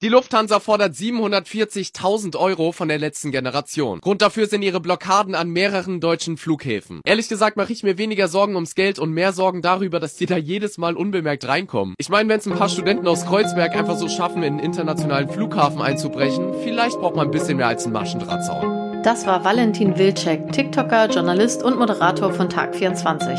[0.00, 4.00] Die Lufthansa fordert 740.000 Euro von der letzten Generation.
[4.00, 7.00] Grund dafür sind ihre Blockaden an mehreren deutschen Flughäfen.
[7.04, 10.26] Ehrlich gesagt mache ich mir weniger Sorgen ums Geld und mehr Sorgen darüber, dass die
[10.26, 11.96] da jedes Mal unbemerkt reinkommen.
[11.98, 15.28] Ich meine, wenn es ein paar Studenten aus Kreuzberg einfach so schaffen, in einen internationalen
[15.28, 19.02] Flughafen einzubrechen, vielleicht braucht man ein bisschen mehr als einen Maschendrahtzaun.
[19.02, 23.36] Das war Valentin Wilczek, TikToker, Journalist und Moderator von Tag 24.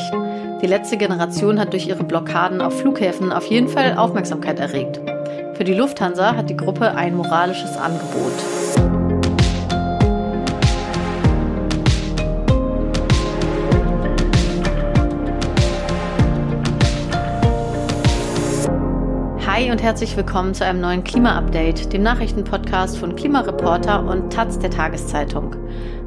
[0.61, 4.99] Die letzte Generation hat durch ihre Blockaden auf Flughäfen auf jeden Fall Aufmerksamkeit erregt.
[5.59, 8.31] Für die Lufthansa hat die Gruppe ein moralisches Angebot.
[19.45, 24.71] Hi und herzlich willkommen zu einem neuen Klima-Update, dem Nachrichtenpodcast von Klimareporter und Taz der
[24.71, 25.57] Tageszeitung.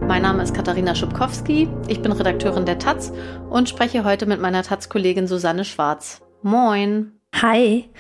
[0.01, 3.13] Mein Name ist Katharina Schubkowski, ich bin Redakteurin der Taz
[3.51, 6.23] und spreche heute mit meiner Taz-Kollegin Susanne Schwarz.
[6.41, 7.13] Moin!
[7.35, 7.91] Hi!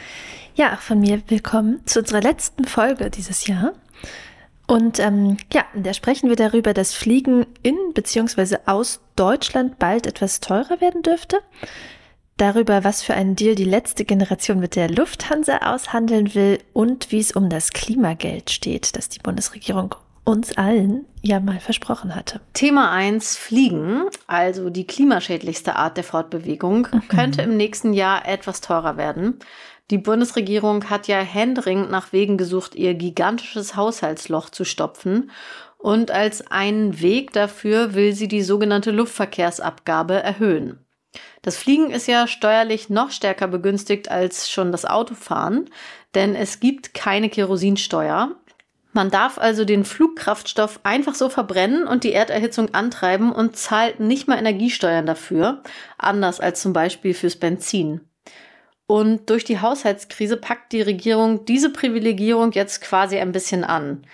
[0.54, 3.72] Ja, von mir willkommen zu unserer letzten Folge dieses Jahr.
[4.66, 8.58] Und ähm, ja, in der sprechen wir darüber, dass Fliegen in bzw.
[8.66, 11.38] aus Deutschland bald etwas teurer werden dürfte.
[12.36, 17.20] Darüber, was für einen Deal die letzte Generation mit der Lufthansa aushandeln will und wie
[17.20, 19.94] es um das Klimageld steht, das die Bundesregierung
[20.24, 22.40] uns allen ja mal versprochen hatte.
[22.52, 27.08] Thema 1, Fliegen, also die klimaschädlichste Art der Fortbewegung, mhm.
[27.08, 29.38] könnte im nächsten Jahr etwas teurer werden.
[29.92, 35.30] Die Bundesregierung hat ja händeringend nach Wegen gesucht, ihr gigantisches Haushaltsloch zu stopfen.
[35.76, 40.78] Und als einen Weg dafür will sie die sogenannte Luftverkehrsabgabe erhöhen.
[41.42, 45.68] Das Fliegen ist ja steuerlich noch stärker begünstigt als schon das Autofahren,
[46.14, 48.34] denn es gibt keine Kerosinsteuer.
[48.94, 54.26] Man darf also den Flugkraftstoff einfach so verbrennen und die Erderhitzung antreiben und zahlt nicht
[54.26, 55.62] mal Energiesteuern dafür,
[55.98, 58.00] anders als zum Beispiel fürs Benzin.
[58.86, 64.04] Und durch die Haushaltskrise packt die Regierung diese Privilegierung jetzt quasi ein bisschen an.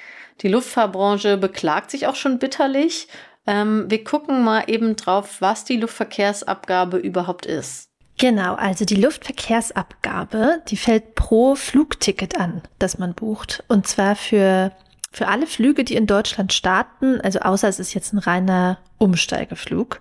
[0.43, 3.09] Die Luftfahrtbranche beklagt sich auch schon bitterlich.
[3.47, 7.89] Ähm, wir gucken mal eben drauf, was die Luftverkehrsabgabe überhaupt ist.
[8.19, 13.63] Genau, also die Luftverkehrsabgabe, die fällt pro Flugticket an, das man bucht.
[13.69, 14.73] Und zwar für,
[15.13, 20.01] für alle Flüge, die in Deutschland starten, also außer es ist jetzt ein reiner Umsteigeflug.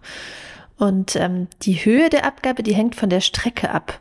[0.78, 4.00] Und ähm, die Höhe der Abgabe, die hängt von der Strecke ab.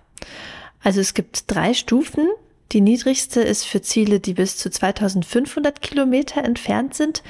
[0.87, 2.29] Also es gibt drei Stufen.
[2.71, 7.25] Die niedrigste ist für Ziele, die bis zu 2500 Kilometer entfernt sind.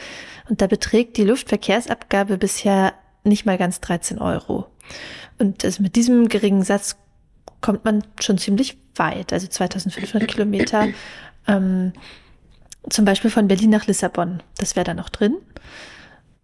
[0.51, 2.93] Und da beträgt die Luftverkehrsabgabe bisher
[3.25, 4.67] nicht mal ganz 13 Euro.
[5.39, 6.97] Und also mit diesem geringen Satz
[7.63, 9.33] kommt man schon ziemlich weit.
[9.33, 10.89] Also 2500 Kilometer.
[11.49, 11.95] Ähm,
[12.91, 14.43] zum Beispiel von Berlin nach Lissabon.
[14.59, 15.35] Das wäre da noch drin.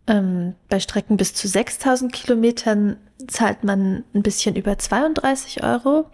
[0.07, 2.97] Ähm, bei Strecken bis zu 6000 Kilometern
[3.27, 6.07] zahlt man ein bisschen über 32 Euro.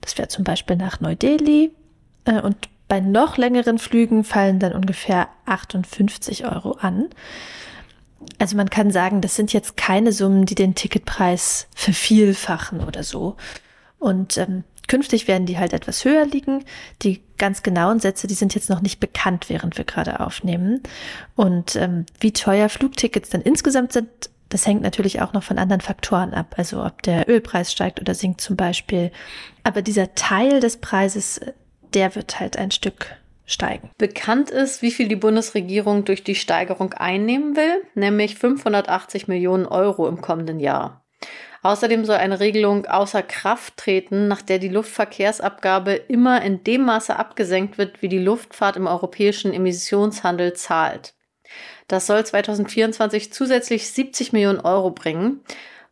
[0.00, 1.72] Das wäre zum Beispiel nach Neu-Delhi.
[2.24, 7.08] Äh, und bei noch längeren Flügen fallen dann ungefähr 58 Euro an.
[8.38, 13.36] Also man kann sagen, das sind jetzt keine Summen, die den Ticketpreis vervielfachen oder so.
[13.98, 16.64] Und ähm, künftig werden die halt etwas höher liegen.
[17.02, 20.82] Die ganz genauen Sätze, die sind jetzt noch nicht bekannt, während wir gerade aufnehmen.
[21.36, 24.08] Und ähm, wie teuer Flugtickets dann insgesamt sind,
[24.48, 28.14] das hängt natürlich auch noch von anderen Faktoren ab, also ob der Ölpreis steigt oder
[28.14, 29.10] sinkt zum Beispiel.
[29.62, 31.40] Aber dieser Teil des Preises,
[31.94, 33.90] der wird halt ein Stück steigen.
[33.98, 40.06] Bekannt ist, wie viel die Bundesregierung durch die Steigerung einnehmen will, nämlich 580 Millionen Euro
[40.06, 41.02] im kommenden Jahr.
[41.62, 47.16] Außerdem soll eine Regelung außer Kraft treten, nach der die Luftverkehrsabgabe immer in dem Maße
[47.16, 51.14] abgesenkt wird, wie die Luftfahrt im europäischen Emissionshandel zahlt.
[51.88, 55.40] Das soll 2024 zusätzlich 70 Millionen Euro bringen.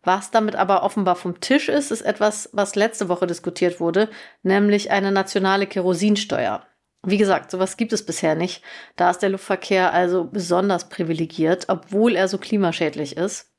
[0.04, 4.08] Was damit aber offenbar vom Tisch ist, ist etwas, was letzte Woche diskutiert wurde,
[4.44, 6.62] nämlich eine nationale Kerosinsteuer.
[7.02, 8.62] Wie gesagt, sowas gibt es bisher nicht.
[8.94, 13.50] Da ist der Luftverkehr also besonders privilegiert, obwohl er so klimaschädlich ist.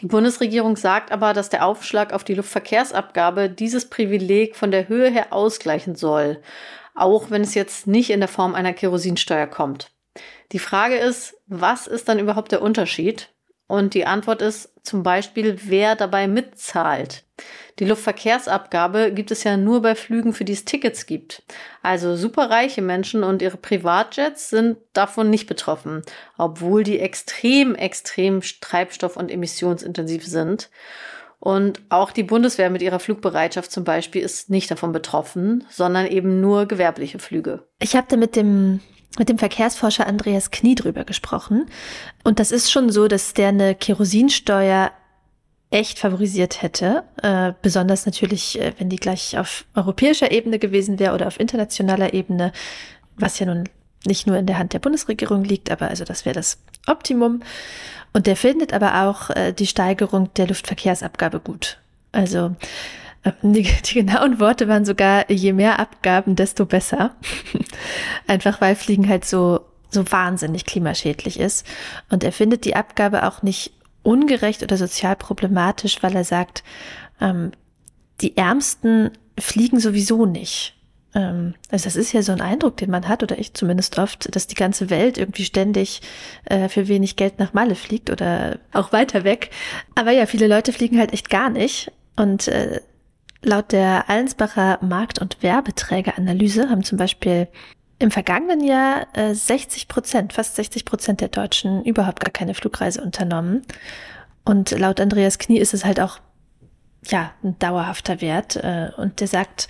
[0.00, 5.10] Die Bundesregierung sagt aber, dass der Aufschlag auf die Luftverkehrsabgabe dieses Privileg von der Höhe
[5.10, 6.42] her ausgleichen soll,
[6.94, 9.92] auch wenn es jetzt nicht in der Form einer Kerosinsteuer kommt.
[10.52, 13.30] Die Frage ist, was ist dann überhaupt der Unterschied?
[13.66, 17.24] Und die Antwort ist zum Beispiel, wer dabei mitzahlt.
[17.78, 21.42] Die Luftverkehrsabgabe gibt es ja nur bei Flügen, für die es Tickets gibt.
[21.82, 26.02] Also superreiche Menschen und ihre Privatjets sind davon nicht betroffen,
[26.36, 30.68] obwohl die extrem, extrem treibstoff- und emissionsintensiv sind.
[31.40, 36.40] Und auch die Bundeswehr mit ihrer Flugbereitschaft zum Beispiel ist nicht davon betroffen, sondern eben
[36.40, 37.66] nur gewerbliche Flüge.
[37.80, 38.80] Ich habe da mit dem
[39.18, 41.66] mit dem Verkehrsforscher Andreas Knie drüber gesprochen.
[42.24, 44.92] Und das ist schon so, dass der eine Kerosinsteuer
[45.70, 47.04] echt favorisiert hätte.
[47.22, 52.14] Äh, besonders natürlich, äh, wenn die gleich auf europäischer Ebene gewesen wäre oder auf internationaler
[52.14, 52.52] Ebene.
[53.16, 53.68] was ja nun
[54.06, 57.42] nicht nur in der Hand der Bundesregierung liegt, aber also das wäre das Optimum.
[58.12, 61.78] Und der findet aber auch äh, die Steigerung der Luftverkehrsabgabe gut.
[62.10, 62.54] Also
[63.42, 67.14] die, die genauen Worte waren sogar, je mehr Abgaben, desto besser.
[68.26, 69.60] Einfach weil Fliegen halt so,
[69.90, 71.66] so wahnsinnig klimaschädlich ist.
[72.10, 73.72] Und er findet die Abgabe auch nicht
[74.02, 76.64] ungerecht oder sozial problematisch, weil er sagt,
[77.20, 77.52] ähm,
[78.20, 80.74] die Ärmsten fliegen sowieso nicht.
[81.14, 84.34] Ähm, also das ist ja so ein Eindruck, den man hat, oder ich zumindest oft,
[84.34, 86.02] dass die ganze Welt irgendwie ständig
[86.46, 89.50] äh, für wenig Geld nach Malle fliegt oder auch weiter weg.
[89.94, 91.92] Aber ja, viele Leute fliegen halt echt gar nicht.
[92.16, 92.80] Und äh,
[93.42, 97.48] laut der Allensbacher Markt- und Werbeträgeranalyse haben zum Beispiel
[97.98, 103.02] im vergangenen Jahr äh, 60 Prozent, fast 60 Prozent der Deutschen überhaupt gar keine Flugreise
[103.02, 103.62] unternommen.
[104.44, 106.18] Und laut Andreas Knie ist es halt auch
[107.06, 108.56] ja ein dauerhafter Wert.
[108.56, 109.68] Äh, und der sagt,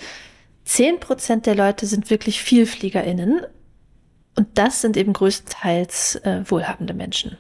[0.64, 3.42] 10 Prozent der Leute sind wirklich VielfliegerInnen.
[4.36, 7.36] Und das sind eben größtenteils äh, wohlhabende Menschen.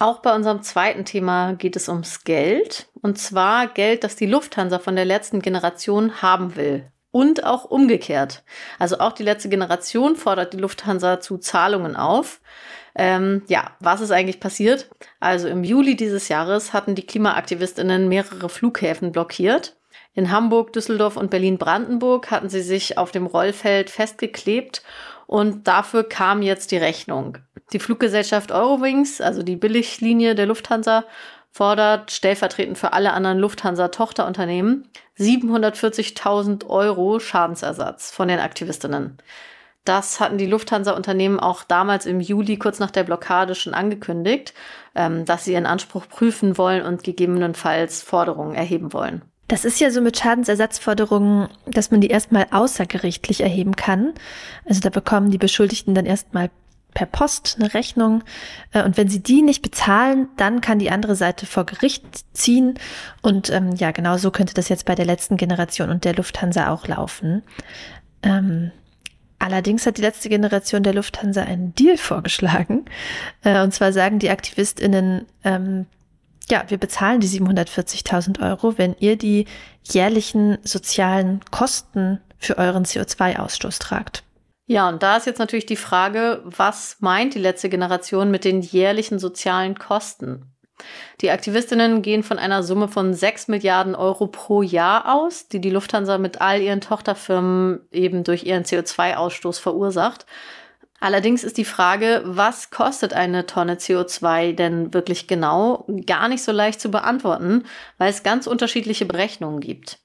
[0.00, 2.88] Auch bei unserem zweiten Thema geht es ums Geld.
[3.02, 6.90] Und zwar Geld, das die Lufthansa von der letzten Generation haben will.
[7.10, 8.44] Und auch umgekehrt.
[8.78, 12.40] Also auch die letzte Generation fordert die Lufthansa zu Zahlungen auf.
[12.94, 14.88] Ähm, ja, was ist eigentlich passiert?
[15.18, 19.76] Also im Juli dieses Jahres hatten die Klimaaktivistinnen mehrere Flughäfen blockiert.
[20.14, 24.82] In Hamburg, Düsseldorf und Berlin-Brandenburg hatten sie sich auf dem Rollfeld festgeklebt
[25.26, 27.38] und dafür kam jetzt die Rechnung.
[27.72, 31.04] Die Fluggesellschaft Eurowings, also die Billiglinie der Lufthansa,
[31.50, 34.88] fordert stellvertretend für alle anderen Lufthansa-Tochterunternehmen
[35.18, 39.18] 740.000 Euro Schadensersatz von den Aktivistinnen.
[39.84, 44.52] Das hatten die Lufthansa-Unternehmen auch damals im Juli kurz nach der Blockade schon angekündigt,
[44.94, 49.22] ähm, dass sie ihren Anspruch prüfen wollen und gegebenenfalls Forderungen erheben wollen.
[49.48, 54.12] Das ist ja so mit Schadensersatzforderungen, dass man die erstmal außergerichtlich erheben kann.
[54.66, 56.50] Also da bekommen die Beschuldigten dann erstmal
[56.94, 58.24] per Post eine Rechnung.
[58.72, 62.04] Äh, und wenn sie die nicht bezahlen, dann kann die andere Seite vor Gericht
[62.36, 62.74] ziehen.
[63.22, 66.70] Und ähm, ja, genau so könnte das jetzt bei der letzten Generation und der Lufthansa
[66.70, 67.42] auch laufen.
[68.22, 68.72] Ähm,
[69.38, 72.84] allerdings hat die letzte Generation der Lufthansa einen Deal vorgeschlagen.
[73.44, 75.86] Äh, und zwar sagen die AktivistInnen, ähm,
[76.50, 79.44] ja, wir bezahlen die 740.000 Euro, wenn ihr die
[79.84, 84.22] jährlichen sozialen Kosten für euren CO2-Ausstoß tragt.
[84.70, 88.60] Ja, und da ist jetzt natürlich die Frage, was meint die letzte Generation mit den
[88.60, 90.54] jährlichen sozialen Kosten?
[91.22, 95.70] Die Aktivistinnen gehen von einer Summe von 6 Milliarden Euro pro Jahr aus, die die
[95.70, 100.26] Lufthansa mit all ihren Tochterfirmen eben durch ihren CO2-Ausstoß verursacht.
[101.00, 106.52] Allerdings ist die Frage, was kostet eine Tonne CO2 denn wirklich genau, gar nicht so
[106.52, 107.64] leicht zu beantworten,
[107.96, 109.98] weil es ganz unterschiedliche Berechnungen gibt.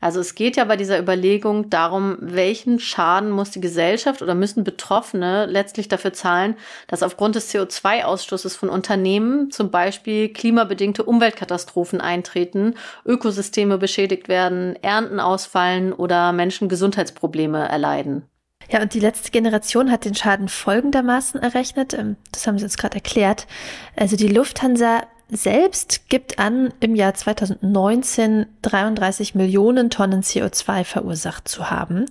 [0.00, 4.64] Also es geht ja bei dieser Überlegung darum, welchen Schaden muss die Gesellschaft oder müssen
[4.64, 6.56] Betroffene letztlich dafür zahlen,
[6.86, 15.20] dass aufgrund des CO2-Ausstoßes von Unternehmen zum Beispiel klimabedingte Umweltkatastrophen eintreten, Ökosysteme beschädigt werden, Ernten
[15.20, 18.24] ausfallen oder Menschen Gesundheitsprobleme erleiden.
[18.70, 21.94] Ja, und die letzte Generation hat den Schaden folgendermaßen errechnet.
[21.94, 23.46] Ähm, das haben Sie uns gerade erklärt.
[23.94, 31.70] Also die Lufthansa selbst gibt an, im Jahr 2019 33 Millionen Tonnen CO2 verursacht zu
[31.70, 32.06] haben.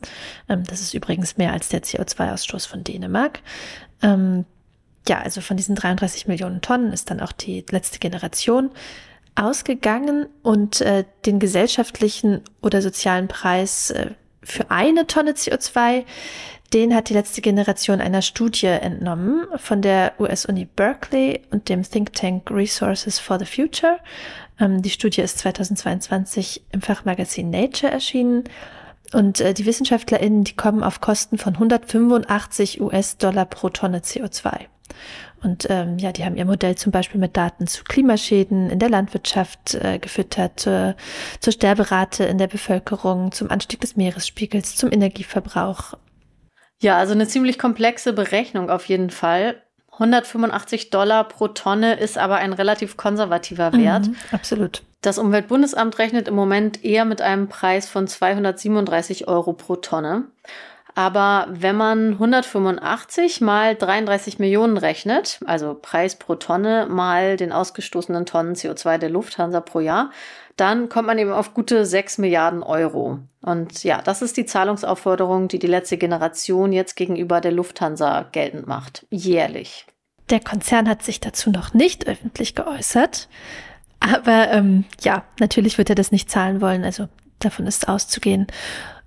[0.49, 3.39] Ähm, das ist übrigens mehr als der CO2-Ausstoß von Dänemark.
[4.01, 4.45] Ähm,
[5.07, 8.71] ja, also von diesen 33 Millionen Tonnen ist dann auch die letzte Generation
[9.35, 16.05] ausgegangen und äh, den gesellschaftlichen oder sozialen Preis äh, für eine Tonne CO2.
[16.73, 22.13] Den hat die letzte Generation einer Studie entnommen von der US-Uni Berkeley und dem Think
[22.13, 23.99] Tank Resources for the Future.
[24.59, 28.45] Ähm, die Studie ist 2022 im Fachmagazin Nature erschienen.
[29.13, 34.65] Und äh, die WissenschaftlerInnen, die kommen auf Kosten von 185 US-Dollar pro Tonne CO2.
[35.43, 38.89] Und ähm, ja, die haben ihr Modell zum Beispiel mit Daten zu Klimaschäden in der
[38.89, 40.95] Landwirtschaft äh, gefüttert, äh,
[41.39, 45.93] zur Sterberate in der Bevölkerung, zum Anstieg des Meeresspiegels, zum Energieverbrauch.
[46.79, 49.61] Ja, also eine ziemlich komplexe Berechnung auf jeden Fall.
[49.93, 54.07] 185 Dollar pro Tonne ist aber ein relativ konservativer Wert.
[54.07, 54.83] Mhm, absolut.
[55.01, 60.25] Das Umweltbundesamt rechnet im Moment eher mit einem Preis von 237 Euro pro Tonne.
[60.95, 68.25] Aber wenn man 185 mal 33 Millionen rechnet, also Preis pro Tonne mal den ausgestoßenen
[68.25, 70.11] Tonnen CO2 der Lufthansa pro Jahr,
[70.55, 73.19] dann kommt man eben auf gute 6 Milliarden Euro.
[73.41, 78.65] Und ja, das ist die Zahlungsaufforderung, die die letzte Generation jetzt gegenüber der Lufthansa geltend
[78.65, 79.05] macht.
[79.09, 79.85] Jährlich.
[80.29, 83.27] Der Konzern hat sich dazu noch nicht öffentlich geäußert.
[83.99, 86.85] Aber ähm, ja, natürlich wird er das nicht zahlen wollen.
[86.85, 87.09] Also
[87.39, 88.47] davon ist auszugehen.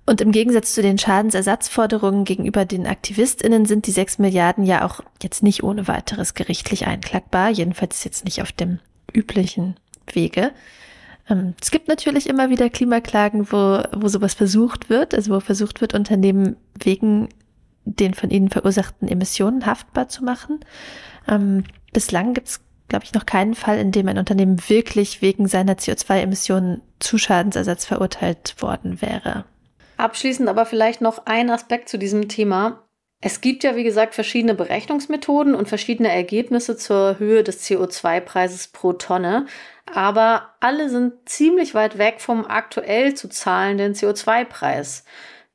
[0.09, 5.03] Und im Gegensatz zu den Schadensersatzforderungen gegenüber den AktivistInnen sind die sechs Milliarden ja auch
[5.23, 8.79] jetzt nicht ohne weiteres gerichtlich einklagbar, jedenfalls jetzt nicht auf dem
[9.13, 9.77] üblichen
[10.11, 10.53] Wege.
[11.29, 15.83] Ähm, es gibt natürlich immer wieder Klimaklagen, wo, wo sowas versucht wird, also wo versucht
[15.83, 17.29] wird, Unternehmen wegen
[17.85, 20.61] den von ihnen verursachten Emissionen haftbar zu machen.
[21.29, 25.49] Ähm, bislang gibt es, glaube ich, noch keinen Fall, in dem ein Unternehmen wirklich wegen
[25.49, 29.45] seiner CO2-Emissionen zu Schadensersatz verurteilt worden wäre.
[29.99, 32.89] Abschließend aber vielleicht noch ein Aspekt zu diesem Thema.
[33.21, 38.93] Es gibt ja, wie gesagt, verschiedene Berechnungsmethoden und verschiedene Ergebnisse zur Höhe des CO2-Preises pro
[38.93, 39.47] Tonne,
[39.93, 45.05] aber alle sind ziemlich weit weg vom aktuell zu zahlenden CO2-Preis.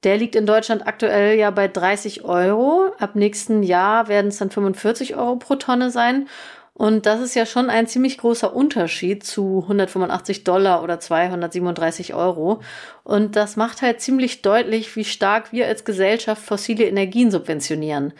[0.04, 2.92] Der liegt in Deutschland aktuell ja bei 30 Euro.
[3.00, 6.28] Ab nächsten Jahr werden es dann 45 Euro pro Tonne sein.
[6.76, 12.62] Und das ist ja schon ein ziemlich großer Unterschied zu 185 Dollar oder 237 Euro.
[13.04, 18.14] Und das macht halt ziemlich deutlich, wie stark wir als Gesellschaft fossile Energien subventionieren.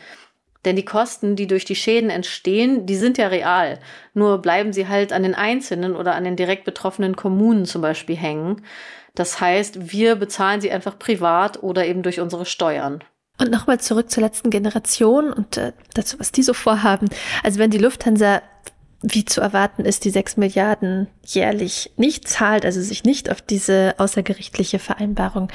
[0.64, 3.80] Denn die Kosten, die durch die Schäden entstehen, die sind ja real.
[4.14, 8.16] Nur bleiben sie halt an den Einzelnen oder an den direkt betroffenen Kommunen zum Beispiel
[8.16, 8.62] hängen.
[9.14, 13.02] Das heißt, wir bezahlen sie einfach privat oder eben durch unsere Steuern.
[13.38, 17.08] Und nochmal zurück zur letzten Generation und äh, dazu, was die so vorhaben.
[17.42, 18.42] Also wenn die Lufthansa,
[19.02, 23.94] wie zu erwarten ist, die sechs Milliarden jährlich nicht zahlt, also sich nicht auf diese
[23.98, 25.48] außergerichtliche Vereinbarung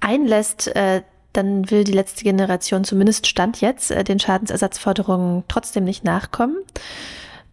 [0.00, 1.02] einlässt, äh,
[1.32, 6.56] dann will die letzte Generation zumindest Stand jetzt äh, den Schadensersatzforderungen trotzdem nicht nachkommen.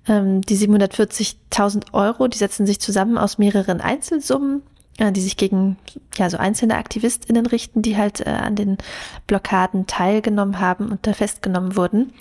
[0.08, 4.63] Ähm, die 740.000 Euro, die setzen sich zusammen aus mehreren Einzelsummen
[5.12, 5.77] die sich gegen
[6.18, 8.77] ja so einzelne AktivistInnen richten, die halt äh, an den
[9.27, 12.13] Blockaden teilgenommen haben und da festgenommen wurden.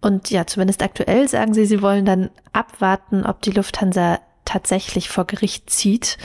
[0.00, 5.26] Und ja, zumindest aktuell sagen sie, sie wollen dann abwarten, ob die Lufthansa tatsächlich vor
[5.26, 6.18] Gericht zieht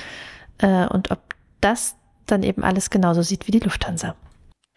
[0.58, 1.20] äh, und ob
[1.62, 4.16] das dann eben alles genauso sieht wie die Lufthansa.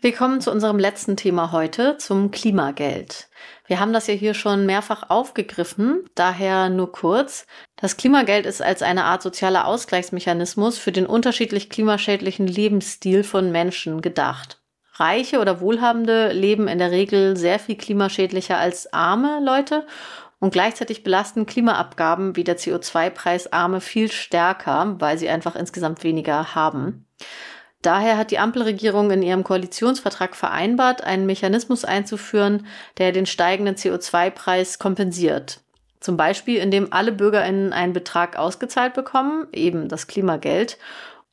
[0.02, 3.28] Wir kommen zu unserem letzten Thema heute, zum Klimageld.
[3.66, 7.46] Wir haben das ja hier schon mehrfach aufgegriffen, daher nur kurz.
[7.76, 14.00] Das Klimageld ist als eine Art sozialer Ausgleichsmechanismus für den unterschiedlich klimaschädlichen Lebensstil von Menschen
[14.00, 14.62] gedacht.
[14.94, 19.86] Reiche oder Wohlhabende leben in der Regel sehr viel klimaschädlicher als arme Leute
[20.38, 26.54] und gleichzeitig belasten Klimaabgaben wie der CO2-Preis Arme viel stärker, weil sie einfach insgesamt weniger
[26.54, 27.06] haben.
[27.82, 32.66] Daher hat die Ampelregierung in ihrem Koalitionsvertrag vereinbart, einen Mechanismus einzuführen,
[32.98, 35.60] der den steigenden CO2-Preis kompensiert.
[36.00, 40.78] Zum Beispiel, indem alle BürgerInnen einen Betrag ausgezahlt bekommen, eben das Klimageld,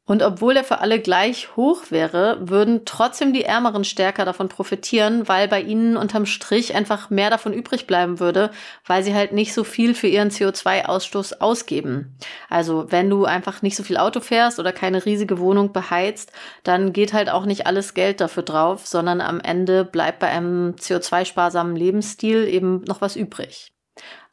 [0.08, 5.28] und obwohl er für alle gleich hoch wäre, würden trotzdem die Ärmeren stärker davon profitieren,
[5.28, 8.50] weil bei ihnen unterm Strich einfach mehr davon übrig bleiben würde,
[8.86, 12.16] weil sie halt nicht so viel für ihren CO2-Ausstoß ausgeben.
[12.50, 16.32] Also wenn du einfach nicht so viel Auto fährst oder keine riesige Wohnung beheizt,
[16.64, 20.76] dann geht halt auch nicht alles Geld dafür drauf, sondern am Ende bleibt bei einem
[20.80, 23.74] CO2-sparsamen Lebensstil eben noch was übrig.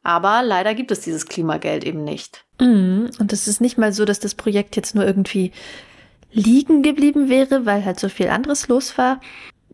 [0.05, 2.45] Aber leider gibt es dieses Klimageld eben nicht.
[2.61, 3.09] Mhm.
[3.17, 5.51] Und es ist nicht mal so, dass das Projekt jetzt nur irgendwie
[6.31, 9.19] liegen geblieben wäre, weil halt so viel anderes los war.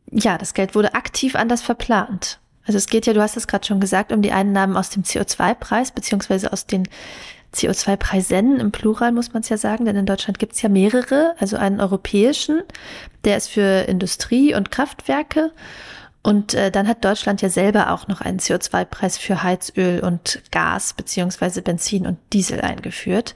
[0.10, 2.40] Ja, das Geld wurde aktiv anders verplant.
[2.66, 5.04] Also es geht ja, du hast es gerade schon gesagt, um die Einnahmen aus dem
[5.04, 6.88] CO2-Preis, beziehungsweise aus den
[7.54, 11.36] CO2-Preisen im Plural muss man es ja sagen, denn in Deutschland gibt es ja mehrere,
[11.40, 12.62] also einen europäischen,
[13.26, 15.52] der ist für Industrie und Kraftwerke
[16.24, 20.94] und äh, dann hat Deutschland ja selber auch noch einen CO2-Preis für Heizöl und Gas
[20.94, 23.34] beziehungsweise Benzin und Diesel eingeführt.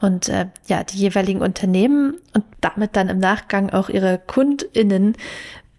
[0.00, 5.16] Und äh, ja, die jeweiligen Unternehmen und damit dann im Nachgang auch ihre KundInnen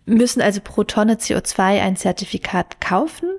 [0.05, 3.29] müssen also pro Tonne CO2 ein Zertifikat kaufen.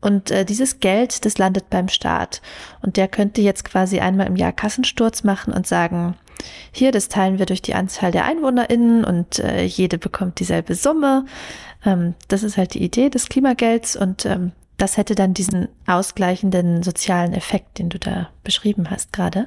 [0.00, 2.40] Und äh, dieses Geld, das landet beim Staat.
[2.82, 6.14] Und der könnte jetzt quasi einmal im Jahr Kassensturz machen und sagen,
[6.72, 11.24] hier, das teilen wir durch die Anzahl der EinwohnerInnen und äh, jede bekommt dieselbe Summe.
[11.84, 16.82] Ähm, das ist halt die Idee des Klimagelds und ähm, das hätte dann diesen ausgleichenden
[16.82, 19.46] sozialen Effekt, den du da beschrieben hast gerade.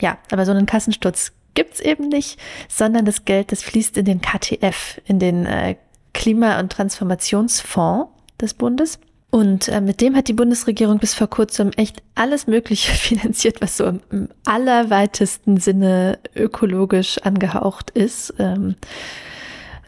[0.00, 2.38] Ja, aber so einen Kassensturz gibt's eben nicht,
[2.68, 5.76] sondern das Geld, das fließt in den KTF, in den äh,
[6.14, 8.98] Klima- und Transformationsfonds des Bundes.
[9.30, 13.76] Und äh, mit dem hat die Bundesregierung bis vor kurzem echt alles Mögliche finanziert, was
[13.76, 18.34] so im, im allerweitesten Sinne ökologisch angehaucht ist.
[18.38, 18.74] Ähm,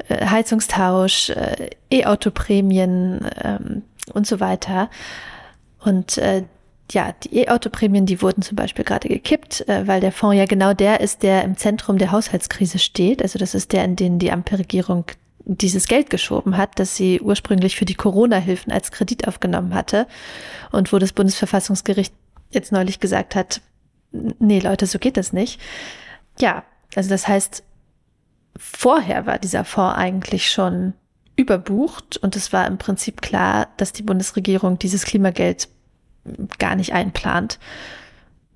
[0.08, 3.82] äh, Heizungstausch, äh, E-Auto-Prämien ähm,
[4.12, 4.90] und so weiter.
[5.80, 6.44] Und äh,
[6.90, 10.74] ja, die E-Auto-Prämien, die wurden zum Beispiel gerade gekippt, äh, weil der Fonds ja genau
[10.74, 13.22] der ist, der im Zentrum der Haushaltskrise steht.
[13.22, 15.04] Also das ist der, in den die Ampelregierung
[15.44, 20.06] dieses Geld geschoben hat, das sie ursprünglich für die Corona-Hilfen als Kredit aufgenommen hatte
[20.70, 22.14] und wo das Bundesverfassungsgericht
[22.50, 23.60] jetzt neulich gesagt hat,
[24.12, 25.60] nee Leute, so geht das nicht.
[26.38, 27.64] Ja, also das heißt,
[28.56, 30.94] vorher war dieser Fonds eigentlich schon
[31.36, 35.68] überbucht und es war im Prinzip klar, dass die Bundesregierung dieses Klimageld
[36.58, 37.58] gar nicht einplant.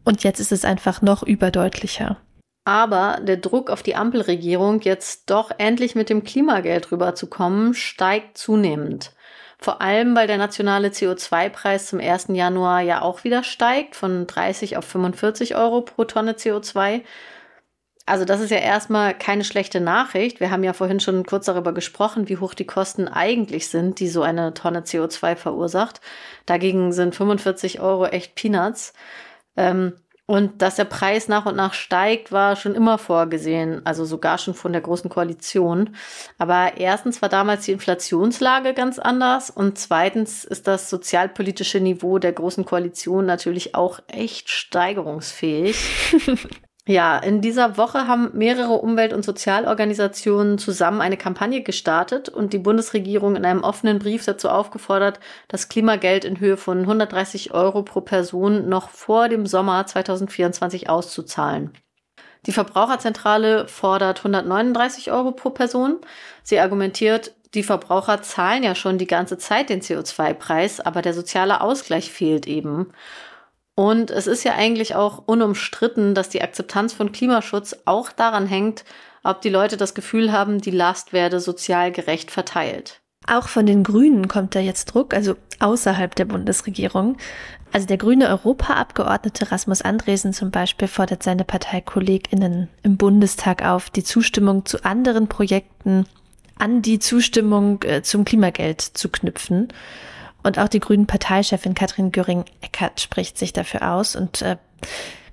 [0.05, 2.19] Und jetzt ist es einfach noch überdeutlicher.
[2.65, 9.12] Aber der Druck auf die Ampelregierung, jetzt doch endlich mit dem Klimageld rüberzukommen, steigt zunehmend.
[9.59, 12.26] Vor allem, weil der nationale CO2-Preis zum 1.
[12.31, 17.03] Januar ja auch wieder steigt, von 30 auf 45 Euro pro Tonne CO2.
[18.07, 20.39] Also das ist ja erstmal keine schlechte Nachricht.
[20.39, 24.09] Wir haben ja vorhin schon kurz darüber gesprochen, wie hoch die Kosten eigentlich sind, die
[24.09, 26.01] so eine Tonne CO2 verursacht.
[26.47, 28.93] Dagegen sind 45 Euro echt Peanuts.
[29.57, 29.95] Ähm,
[30.27, 34.55] und dass der Preis nach und nach steigt, war schon immer vorgesehen, also sogar schon
[34.55, 35.95] von der Großen Koalition.
[36.37, 42.33] Aber erstens war damals die Inflationslage ganz anders und zweitens ist das sozialpolitische Niveau der
[42.33, 45.77] Großen Koalition natürlich auch echt steigerungsfähig.
[46.88, 52.59] Ja, in dieser Woche haben mehrere Umwelt- und Sozialorganisationen zusammen eine Kampagne gestartet und die
[52.59, 58.02] Bundesregierung in einem offenen Brief dazu aufgefordert, das Klimageld in Höhe von 130 Euro pro
[58.02, 61.73] Person noch vor dem Sommer 2024 auszuzahlen.
[62.47, 65.97] Die Verbraucherzentrale fordert 139 Euro pro Person.
[66.45, 71.62] Sie argumentiert, die Verbraucher zahlen ja schon die ganze Zeit den CO2-Preis, aber der soziale
[71.62, 72.93] Ausgleich fehlt eben.
[73.76, 78.85] Und es ist ja eigentlich auch unumstritten, dass die Akzeptanz von Klimaschutz auch daran hängt,
[79.23, 83.00] ob die Leute das Gefühl haben, die Last werde sozial gerecht verteilt.
[83.26, 87.18] Auch von den Grünen kommt da jetzt Druck, also außerhalb der Bundesregierung.
[87.73, 94.04] Also der grüne Europaabgeordnete Rasmus Andresen zum Beispiel fordert seine ParteikollegInnen im Bundestag auf, die
[94.04, 96.06] Zustimmung zu anderen Projekten
[96.59, 99.68] an die Zustimmung äh, zum Klimageld zu knüpfen.
[100.47, 104.57] Und auch die grünen Parteichefin Katrin Göring-Eckert spricht sich dafür aus und äh,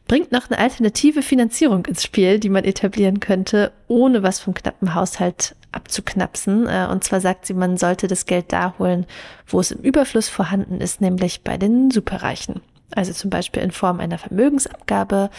[0.07, 4.95] bringt noch eine alternative Finanzierung ins Spiel, die man etablieren könnte, ohne was vom knappen
[4.95, 6.67] Haushalt abzuknapsen.
[6.67, 9.05] Äh, und zwar sagt sie, man sollte das Geld da holen,
[9.45, 12.61] wo es im Überfluss vorhanden ist, nämlich bei den Superreichen.
[12.95, 15.29] Also zum Beispiel in Form einer Vermögensabgabe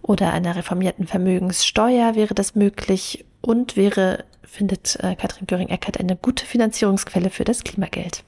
[0.00, 6.46] oder einer reformierten Vermögenssteuer wäre das möglich und wäre, findet äh, Katrin Göring-Eckert, eine gute
[6.46, 8.22] Finanzierungsquelle für das Klimageld.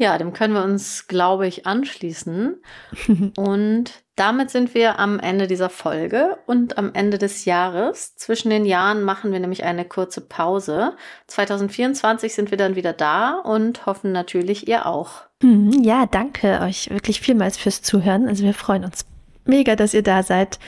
[0.00, 2.62] Ja, dem können wir uns, glaube ich, anschließen.
[3.36, 8.14] und damit sind wir am Ende dieser Folge und am Ende des Jahres.
[8.14, 10.96] Zwischen den Jahren machen wir nämlich eine kurze Pause.
[11.26, 15.22] 2024 sind wir dann wieder da und hoffen natürlich ihr auch.
[15.42, 18.28] Hm, ja, danke euch wirklich vielmals fürs Zuhören.
[18.28, 19.04] Also wir freuen uns
[19.44, 20.60] mega, dass ihr da seid.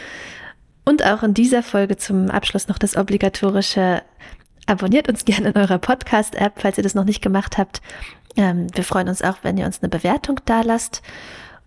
[0.85, 4.03] Und auch in dieser Folge zum Abschluss noch das obligatorische
[4.71, 7.81] Abonniert uns gerne in eurer Podcast-App, falls ihr das noch nicht gemacht habt.
[8.37, 11.03] Ähm, wir freuen uns auch, wenn ihr uns eine Bewertung da lasst.